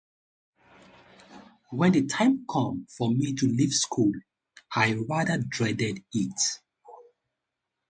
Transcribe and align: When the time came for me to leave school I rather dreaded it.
When 1.69 1.91
the 1.91 2.07
time 2.07 2.47
came 2.51 2.87
for 2.89 3.13
me 3.13 3.33
to 3.35 3.45
leave 3.45 3.71
school 3.73 4.11
I 4.75 4.93
rather 4.95 5.37
dreaded 5.37 6.03
it. 6.11 6.41